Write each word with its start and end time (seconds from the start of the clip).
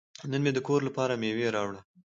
نن 0.31 0.41
مې 0.45 0.51
د 0.55 0.59
کور 0.67 0.79
لپاره 0.87 1.13
میوه 1.21 1.49
راوړه. 1.55 1.81